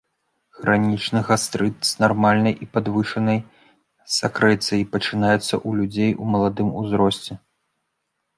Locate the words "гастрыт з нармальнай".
1.27-2.55